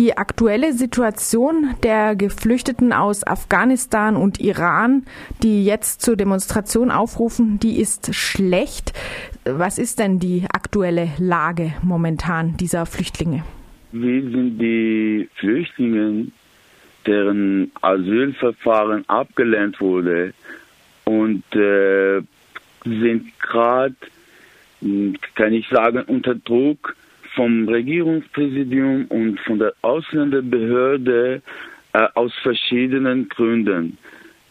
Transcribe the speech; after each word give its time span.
Die 0.00 0.16
aktuelle 0.16 0.72
Situation 0.72 1.74
der 1.82 2.16
Geflüchteten 2.16 2.94
aus 2.94 3.22
Afghanistan 3.26 4.16
und 4.16 4.40
Iran, 4.40 5.04
die 5.42 5.62
jetzt 5.62 6.00
zur 6.00 6.16
Demonstration 6.16 6.90
aufrufen, 6.90 7.60
die 7.60 7.78
ist 7.78 8.14
schlecht. 8.14 8.94
Was 9.44 9.76
ist 9.76 9.98
denn 9.98 10.18
die 10.18 10.46
aktuelle 10.50 11.10
Lage 11.18 11.74
momentan 11.82 12.56
dieser 12.56 12.86
Flüchtlinge? 12.86 13.44
Wie 13.92 14.22
sind 14.22 14.58
die 14.58 15.28
Flüchtlinge, 15.34 16.28
deren 17.04 17.70
Asylverfahren 17.82 19.06
abgelehnt 19.06 19.82
wurde 19.82 20.32
und 21.04 21.44
äh, 21.54 22.22
sind 22.86 23.38
gerade, 23.38 23.96
kann 25.34 25.52
ich 25.52 25.68
sagen, 25.68 26.00
unter 26.06 26.36
Druck 26.36 26.96
vom 27.34 27.68
Regierungspräsidium 27.68 29.06
und 29.06 29.38
von 29.40 29.58
der 29.58 29.72
Ausländerbehörde 29.82 31.42
äh, 31.92 32.08
aus 32.14 32.32
verschiedenen 32.42 33.28
Gründen. 33.28 33.98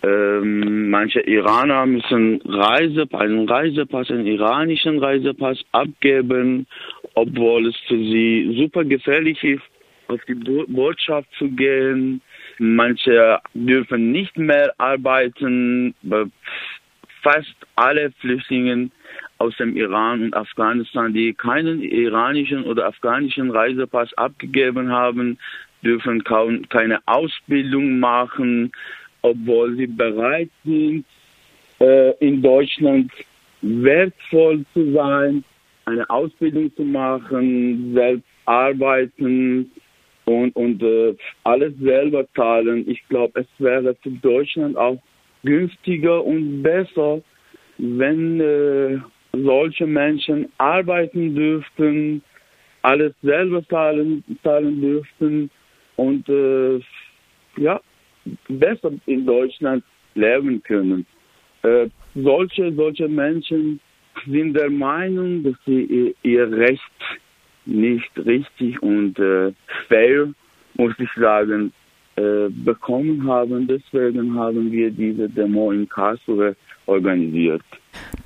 Ähm, 0.02 0.90
manche 0.90 1.20
Iraner 1.22 1.86
müssen 1.86 2.42
Reise, 2.46 3.06
einen 3.12 3.50
Reisepass, 3.50 4.10
einen 4.10 4.28
iranischen 4.28 5.00
Reisepass 5.00 5.60
abgeben, 5.74 6.68
obwohl 7.16 7.68
es 7.68 7.76
für 7.88 7.98
sie 7.98 8.56
super 8.58 8.86
gefährlich 8.86 9.44
ist, 9.44 9.64
auf 10.08 10.22
die 10.26 10.36
Bo 10.36 10.64
Botschaft 10.68 11.28
zu 11.38 11.50
gehen. 11.50 12.22
Manche 12.60 13.40
dürfen 13.54 14.12
nicht 14.12 14.38
mehr 14.38 14.74
arbeiten. 14.78 15.94
Fast 17.22 17.56
alle 17.76 18.12
Flüchtlinge 18.20 18.90
aus 19.40 19.56
dem 19.58 19.76
Iran 19.76 20.22
und 20.22 20.36
Afghanistan, 20.36 21.14
die 21.14 21.34
keinen 21.34 21.82
iranischen 21.82 22.64
oder 22.66 22.88
afghanischen 22.88 23.52
Reisepass 23.52 24.14
abgegeben 24.16 24.92
haben, 24.92 25.38
dürfen 25.82 26.24
kaum 26.24 26.68
keine 26.70 27.00
Ausbildung 27.06 28.00
machen, 28.00 28.72
obwohl 29.22 29.76
sie 29.78 29.88
bereit 29.88 30.50
sind, 30.66 31.06
äh, 31.80 32.12
in 32.20 32.42
Deutschland 32.42 33.12
wertvoll 33.62 34.66
zu 34.74 34.92
sein, 34.92 35.44
eine 35.86 36.10
Ausbildung 36.10 36.74
zu 36.76 36.84
machen, 36.84 37.94
selbst 37.94 38.28
arbeiten 38.46 39.72
und, 40.26 40.56
und 40.56 40.84
äh, 40.84 41.16
alles 41.44 41.74
selber 41.80 42.28
zahlen. 42.36 42.90
Ich 42.90 43.02
glaube, 43.08 43.42
es 43.42 43.48
wäre 43.58 43.96
für 44.02 44.12
Deutschland 44.12 44.78
auch 44.78 45.02
günstiger 45.44 46.24
und 46.24 46.62
besser, 46.62 47.22
wenn 47.78 48.40
äh, 48.40 49.00
solche 49.34 49.86
Menschen 49.86 50.52
arbeiten 50.58 51.36
dürften, 51.36 52.22
alles 52.82 53.14
selber 53.22 53.66
zahlen, 53.68 54.24
zahlen 54.44 54.82
dürften 54.82 55.50
und 55.96 56.28
äh, 56.30 56.80
ja, 57.58 57.80
besser 58.48 58.92
in 59.06 59.26
Deutschland 59.26 59.84
leben 60.16 60.62
können. 60.64 61.06
Äh, 61.64 61.90
solche, 62.16 62.74
solche 62.74 63.08
Menschen 63.08 63.80
sind 64.26 64.54
der 64.54 64.70
Meinung, 64.70 65.44
dass 65.44 65.56
sie 65.66 65.84
ihr, 65.84 66.14
ihr 66.24 66.52
Recht 66.52 66.82
nicht 67.66 68.12
richtig 68.26 68.82
und 68.82 69.20
äh, 69.20 69.52
fair, 69.88 70.34
muss 70.76 70.94
ich 70.98 71.10
sagen, 71.16 71.72
äh, 72.16 72.50
bekommen 72.50 73.28
haben. 73.28 73.68
Deswegen 73.68 74.36
haben 74.36 74.72
wir 74.72 74.92
diese 74.92 75.30
Demo 75.30 75.72
in 75.72 75.88
Karlsruhe 75.88 76.56
organisiert. 76.86 77.62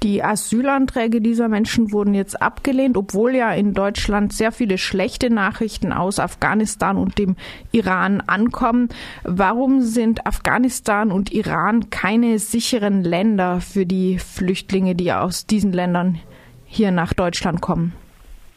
Die 0.04 0.22
Asylanträge 0.22 1.22
dieser 1.22 1.48
Menschen 1.48 1.94
wurden 1.94 2.14
jetzt 2.14 2.42
abgelehnt, 2.42 2.98
obwohl 2.98 3.36
ja 3.36 3.54
in 3.54 3.74
Deutschland 3.74 4.34
sehr 4.34 4.52
viele 4.52 4.78
schlechte 4.78 5.34
Nachrichten 5.34 5.94
aus 5.94 6.20
Afghanistan 6.20 6.98
und 6.98 7.18
dem 7.18 7.38
Iran 7.72 8.20
ankommen. 8.20 8.90
Warum 9.24 9.80
sind 9.80 10.28
Afghanistan 10.28 11.10
und 11.10 11.32
Iran 11.32 11.90
keine 11.90 12.38
sicheren 12.40 13.06
Länder 13.06 13.62
für 13.62 13.86
die 13.86 14.20
Flüchtlinge, 14.20 14.94
die 14.94 15.14
aus 15.14 15.48
diesen 15.48 15.72
Ländern 15.72 16.20
hier 16.66 16.92
nach 16.92 17.14
Deutschland 17.14 17.62
kommen? 17.62 17.94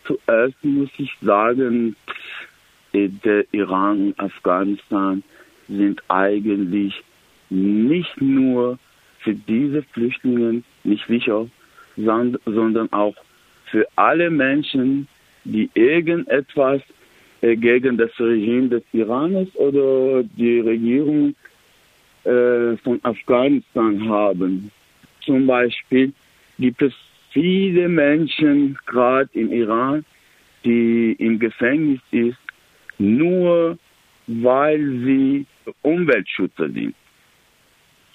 Zuerst 0.04 0.56
muss 0.64 0.90
ich 0.98 1.12
sagen, 1.22 1.94
der 2.92 3.44
Iran 3.52 4.08
und 4.08 4.18
Afghanistan 4.18 5.22
sind 5.68 6.02
eigentlich 6.08 7.04
nicht 7.50 8.20
nur 8.20 8.80
für 9.26 9.34
diese 9.34 9.82
Flüchtlinge 9.82 10.62
nicht 10.84 11.04
sicher, 11.08 11.48
sondern 11.96 12.92
auch 12.92 13.16
für 13.72 13.84
alle 13.96 14.30
Menschen, 14.30 15.08
die 15.44 15.68
irgendetwas 15.74 16.80
äh, 17.40 17.56
gegen 17.56 17.96
das 17.96 18.12
Regime 18.20 18.68
des 18.68 18.84
Irans 18.92 19.48
oder 19.56 20.22
die 20.22 20.60
Regierung 20.60 21.34
äh, 22.22 22.76
von 22.84 23.00
Afghanistan 23.02 24.08
haben. 24.08 24.70
Zum 25.22 25.44
Beispiel 25.48 26.12
gibt 26.60 26.80
es 26.82 26.92
viele 27.32 27.88
Menschen, 27.88 28.78
gerade 28.86 29.28
im 29.32 29.50
Iran, 29.50 30.04
die 30.64 31.16
im 31.18 31.40
Gefängnis 31.40 32.00
ist, 32.12 32.38
nur 32.98 33.76
weil 34.28 34.80
sie 35.04 35.46
Umweltschützer 35.82 36.68
sind 36.68 36.94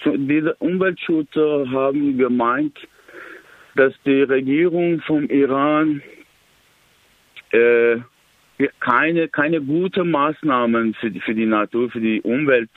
diese 0.04 0.54
Umweltschützer 0.56 1.70
haben 1.70 2.18
gemeint, 2.18 2.76
dass 3.76 3.94
die 4.04 4.22
Regierung 4.22 5.00
vom 5.00 5.28
Iran 5.28 6.02
äh, 7.50 7.98
keine, 8.80 9.28
keine 9.28 9.60
guten 9.60 10.10
Maßnahmen 10.10 10.94
für 10.94 11.10
die, 11.10 11.20
für 11.20 11.34
die 11.34 11.46
Natur, 11.46 11.90
für 11.90 12.00
die 12.00 12.20
Umwelt 12.22 12.70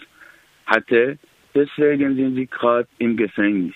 hatte. 0.66 1.18
Deswegen 1.54 2.16
sind 2.16 2.36
sie 2.36 2.48
gerade 2.48 2.88
im 2.98 3.16
Gefängnis. 3.18 3.76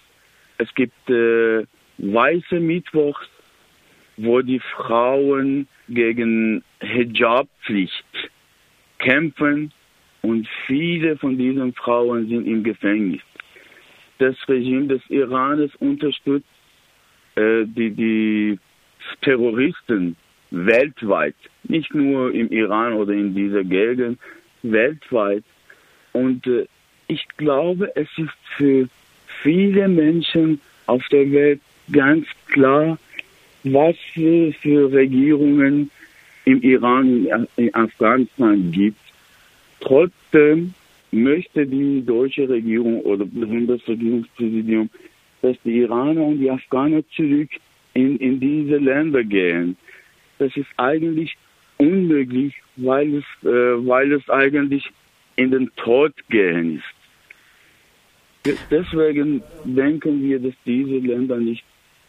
Es 0.58 0.74
gibt 0.76 1.10
äh, 1.10 1.66
weiße 1.98 2.60
Mittwochs, 2.60 3.28
wo 4.18 4.42
die 4.42 4.60
Frauen 4.60 5.68
gegen 5.88 6.64
Hijab-Pflicht 6.82 8.06
kämpfen 8.98 9.72
und 10.22 10.48
viele 10.68 11.18
von 11.18 11.38
diesen 11.38 11.74
Frauen 11.74 12.28
sind 12.28 12.46
im 12.46 12.64
Gefängnis 12.64 13.22
das 14.20 14.36
Regime 14.48 14.88
des 14.88 15.02
Iranes 15.10 15.72
unterstützt 15.80 16.48
äh, 17.36 17.66
die, 17.66 17.92
die 17.92 18.60
Terroristen 19.22 20.16
weltweit, 20.52 21.36
nicht 21.64 21.94
nur 21.94 22.34
im 22.34 22.50
Iran 22.52 22.94
oder 22.94 23.14
in 23.14 23.34
dieser 23.34 23.64
Gegend, 23.64 24.20
weltweit. 24.64 25.44
Und 26.14 26.46
äh, 26.48 26.66
ich 27.08 27.28
glaube, 27.38 27.92
es 27.96 28.08
ist 28.18 28.38
für 28.58 28.88
viele 29.42 29.88
Menschen 29.88 30.60
auf 30.86 31.04
der 31.12 31.32
Welt 31.32 31.62
ganz 31.92 32.26
klar, 32.48 32.98
was 33.64 33.96
es 34.16 34.56
für 34.58 34.92
Regierungen 34.92 35.92
im 36.46 36.62
Iran, 36.62 37.48
in 37.58 37.74
Afghanistan 37.76 38.72
gibt. 38.72 39.00
Trotzdem 39.82 40.74
möchte 41.12 41.66
die 41.66 42.04
deutsche 42.06 42.48
Regierung 42.48 43.02
oder 43.02 43.26
besonders 43.26 43.86
Regierungspräsidium, 43.88 44.90
dass 45.42 45.58
die 45.64 45.80
Iraner 45.80 46.24
und 46.24 46.40
die 46.40 46.52
Afghaner 46.52 47.02
zurück 47.16 47.50
in, 47.94 48.18
in 48.18 48.40
diese 48.40 48.78
Länder 48.78 49.24
gehen. 49.24 49.78
Das 50.38 50.56
ist 50.56 50.70
eigentlich 50.78 51.38
unmöglich, 51.78 52.54
weil 52.76 53.16
es, 53.16 53.26
äh, 53.44 53.88
weil 53.88 54.12
es 54.12 54.30
eigentlich 54.30 54.90
in 55.36 55.52
den 55.52 55.72
Tod 55.76 56.14
gehen 56.30 56.78
ist. 56.78 58.56
Deswegen 58.72 59.44
denken 59.64 60.24
wir, 60.24 60.40
dass 60.40 60.54
diese 60.66 60.98
Länder 60.98 61.38
nicht 61.38 61.64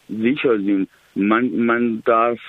sicher 0.08 0.58
sind. 0.58 0.88
Man, 1.14 1.64
man 1.64 2.02
darf 2.04 2.40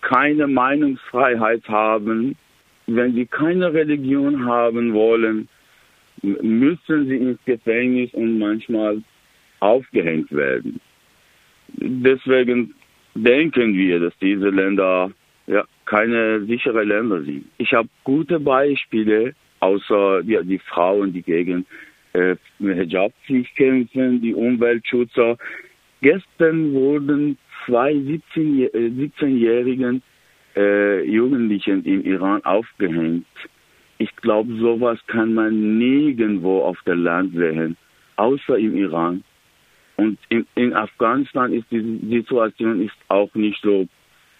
keine 0.00 0.46
Meinungsfreiheit 0.46 1.68
haben 1.68 2.36
wenn 2.88 3.14
sie 3.14 3.26
keine 3.26 3.72
Religion 3.72 4.44
haben 4.46 4.92
wollen, 4.94 5.46
müssen 6.22 7.06
sie 7.06 7.16
ins 7.16 7.38
Gefängnis 7.44 8.12
und 8.14 8.38
manchmal 8.38 9.02
aufgehängt 9.60 10.32
werden. 10.32 10.80
Deswegen 11.68 12.74
denken 13.14 13.74
wir, 13.74 14.00
dass 14.00 14.14
diese 14.20 14.48
Länder 14.48 15.12
ja, 15.46 15.64
keine 15.84 16.42
sicheren 16.44 16.88
Länder 16.88 17.22
sind. 17.22 17.44
Ich 17.58 17.72
habe 17.72 17.88
gute 18.04 18.40
Beispiele, 18.40 19.34
außer 19.60 20.22
ja, 20.24 20.42
die 20.42 20.58
Frauen, 20.58 21.12
die 21.12 21.22
gegen 21.22 21.66
äh, 22.14 22.34
Hijab-Pflicht 22.58 23.54
kämpfen, 23.56 24.22
die 24.22 24.34
Umweltschützer. 24.34 25.36
Gestern 26.00 26.72
wurden 26.72 27.36
zwei 27.66 27.92
17-Jährigen 27.92 30.02
äh, 30.58 31.04
Jugendlichen 31.04 31.84
im 31.84 32.04
Iran 32.04 32.44
aufgehängt. 32.44 33.26
Ich 33.98 34.14
glaube, 34.16 34.52
sowas 34.56 34.98
kann 35.06 35.34
man 35.34 35.78
nirgendwo 35.78 36.62
auf 36.62 36.78
der 36.86 36.96
Land 36.96 37.34
sehen, 37.34 37.76
außer 38.16 38.58
im 38.58 38.76
Iran. 38.76 39.22
Und 39.96 40.18
in, 40.28 40.46
in 40.54 40.74
Afghanistan 40.74 41.52
ist 41.52 41.66
die 41.70 42.00
Situation 42.08 42.82
ist 42.82 42.96
auch 43.08 43.32
nicht 43.34 43.60
so 43.62 43.86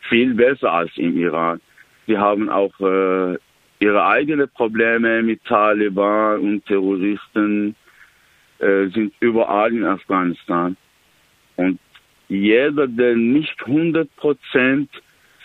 viel 0.08 0.34
besser 0.34 0.72
als 0.72 0.90
im 0.96 1.16
Iran. 1.16 1.60
Sie 2.06 2.16
haben 2.16 2.48
auch 2.48 2.78
äh, 2.80 3.36
ihre 3.80 4.06
eigene 4.06 4.46
Probleme 4.46 5.22
mit 5.22 5.44
Taliban 5.44 6.40
und 6.40 6.66
Terroristen 6.66 7.76
äh, 8.58 8.86
sind 8.88 9.12
überall 9.20 9.72
in 9.72 9.84
Afghanistan. 9.84 10.76
Und 11.56 11.78
jeder, 12.28 12.86
der 12.86 13.16
nicht 13.16 13.56
100 13.66 14.14
Prozent 14.16 14.90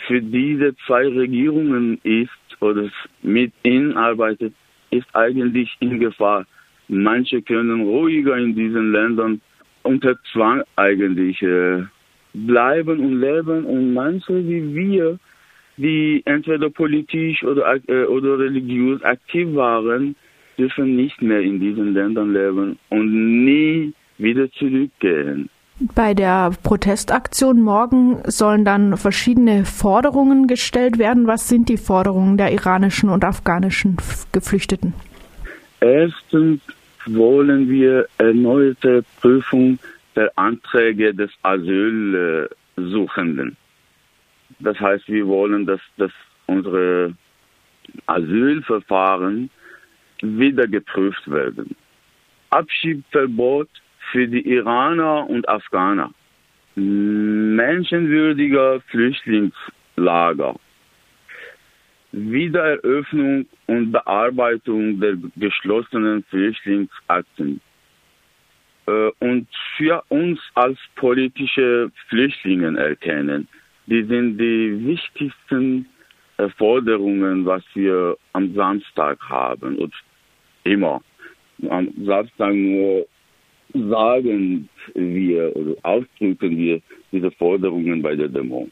für 0.08 0.22
diese 0.22 0.76
zwei 0.86 1.08
Regierungen 1.08 2.00
ist 2.04 2.30
oder 2.62 2.90
mit 3.22 3.52
ihnen 3.64 3.98
arbeitet, 3.98 4.54
ist 4.92 5.08
eigentlich 5.14 5.76
in 5.80 6.00
Gefahr. 6.00 6.46
Manche 6.88 7.42
können 7.42 7.82
ruhiger 7.82 8.38
in 8.38 8.56
diesen 8.56 8.92
Ländern 8.92 9.42
unter 9.84 10.16
Zwang 10.32 10.64
eigentlich 10.76 11.42
äh, 11.42 11.84
bleiben 12.34 13.00
und 13.00 13.20
leben 13.20 13.66
und 13.66 13.94
manche 13.94 14.48
wie 14.48 14.76
wir, 14.76 15.20
die 15.78 16.22
entweder 16.26 16.70
politisch 16.70 17.44
oder, 17.44 17.80
äh, 17.88 18.06
oder 18.06 18.40
religiös 18.40 19.02
aktiv 19.04 19.54
waren, 19.56 20.16
dürfen 20.58 20.96
nicht 20.96 21.22
mehr 21.22 21.42
in 21.42 21.60
diesen 21.60 21.94
Ländern 21.94 22.34
leben 22.34 22.78
und 22.90 23.46
nie 23.46 23.94
wieder 24.18 24.52
zurückgehen. 24.52 25.50
Bei 25.80 26.14
der 26.14 26.52
Protestaktion 26.62 27.62
morgen 27.62 28.22
sollen 28.26 28.64
dann 28.64 28.96
verschiedene 28.96 29.66
Forderungen 29.66 30.46
gestellt 30.48 31.00
werden. 31.00 31.26
Was 31.26 31.50
sind 31.50 31.68
die 31.68 31.78
Forderungen 31.78 32.38
der 32.38 32.54
iranischen 32.54 33.10
und 33.10 33.26
afghanischen 33.26 33.98
Geflüchteten? 34.32 34.94
Erstens 35.80 36.62
wollen 37.08 37.68
wir 37.70 38.08
erneute 38.20 39.04
Prüfung 39.20 39.80
der 40.16 40.32
Anträge 40.38 41.12
des 41.14 41.32
Asylsuchenden. 41.42 43.58
Das 44.60 44.80
heißt, 44.80 45.08
wir 45.08 45.28
wollen, 45.28 45.66
dass, 45.66 45.82
dass 45.98 46.12
unsere 46.46 47.16
Asylverfahren 48.06 49.50
wieder 50.22 50.68
geprüft 50.68 51.30
werden. 51.30 51.76
Abschiebverbot 52.52 53.70
für 54.14 54.28
die 54.28 54.48
Iraner 54.48 55.28
und 55.28 55.50
Afghaner. 55.50 56.12
Menschenwürdiger 56.76 58.80
Flüchtlingslager. 58.92 60.56
Wiedereröffnung 62.12 63.48
und 63.66 63.92
Bearbeitung 63.92 65.00
der 65.00 65.18
geschlossenen 65.36 66.24
Flüchtlingsakten. 66.30 67.60
Äh, 68.86 69.10
und 69.20 69.48
für 69.78 70.04
uns 70.10 70.40
als 70.54 70.78
politische 70.96 71.92
Flüchtlinge 72.08 72.78
erkennen. 72.78 73.48
Die 73.88 74.04
sind 74.04 74.38
die 74.38 74.86
wichtigsten 74.86 75.88
Forderungen, 76.58 77.46
was 77.46 77.64
wir 77.74 78.18
am 78.34 78.54
Samstag 78.54 79.18
haben 79.28 79.78
und 79.78 79.94
immer. 80.64 81.02
Am 81.70 81.90
Samstag 82.06 82.54
nur 82.54 83.08
sagen 83.74 84.70
wir 84.94 85.56
oder 85.56 85.76
ausdrücken 85.84 86.58
wir 86.58 86.82
diese 87.12 87.32
Forderungen 87.32 88.02
bei 88.02 88.16
der 88.16 88.30
Demo. 88.30 88.68